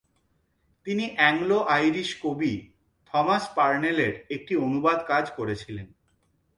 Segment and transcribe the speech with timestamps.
[0.85, 2.53] তিনি অ্যাংলো-আইরিশ কবি
[3.05, 5.87] থমাস পার্নেলের একটি অনুবাদ কাজ করেছিলেন।